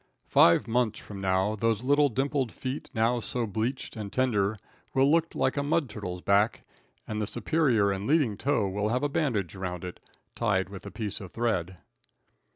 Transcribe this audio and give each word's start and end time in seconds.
Five 0.25 0.67
months 0.67 0.97
from 0.97 1.21
now 1.21 1.55
those 1.55 1.83
little 1.83 2.09
dimpled 2.09 2.51
feet, 2.51 2.89
now 2.91 3.19
so 3.19 3.45
bleached 3.45 3.95
and 3.95 4.11
tender, 4.11 4.57
will 4.95 5.11
look 5.11 5.35
like 5.35 5.57
a 5.57 5.61
mudturtle's 5.63 6.21
back 6.21 6.63
and 7.07 7.21
the 7.21 7.27
superior 7.27 7.91
and 7.91 8.07
leading 8.07 8.35
toe 8.35 8.67
will 8.67 8.89
have 8.89 9.03
a 9.03 9.09
bandage 9.09 9.53
around 9.53 9.83
it, 9.83 9.99
tied 10.33 10.69
with 10.69 10.87
a 10.87 10.89
piece 10.91 11.21
of 11.21 11.31
thread. 11.33 11.77